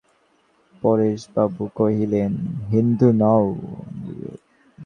পরেশবাবু 0.81 1.63
কহিলেন, 1.77 2.31
হিন্দু 2.69 3.09
নও! 3.21 3.45